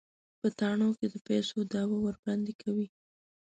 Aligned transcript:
په 0.39 0.47
تاڼو 0.59 0.89
کې 0.97 1.05
د 1.13 1.15
پيسو 1.27 1.57
دعوه 1.71 1.97
ورباندې 2.01 2.53
کوي. 2.61 2.87